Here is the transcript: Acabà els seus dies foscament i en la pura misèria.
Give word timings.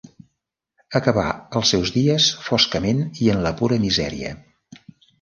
Acabà 0.99 1.25
els 1.59 1.69
seus 1.75 1.93
dies 1.99 2.31
foscament 2.49 3.05
i 3.27 3.33
en 3.37 3.47
la 3.49 3.55
pura 3.63 3.83
misèria. 3.89 4.37